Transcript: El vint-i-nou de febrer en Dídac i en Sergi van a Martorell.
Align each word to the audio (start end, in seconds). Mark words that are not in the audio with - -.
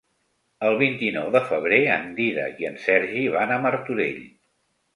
El 0.69 0.77
vint-i-nou 0.79 1.27
de 1.35 1.41
febrer 1.51 1.79
en 1.97 2.09
Dídac 2.21 2.65
i 2.65 2.69
en 2.73 2.81
Sergi 2.89 3.29
van 3.37 3.57
a 3.57 3.61
Martorell. 3.69 4.21